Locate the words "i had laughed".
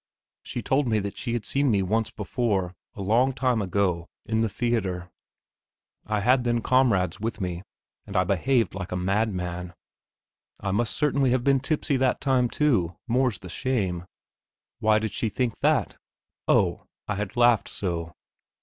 17.07-17.67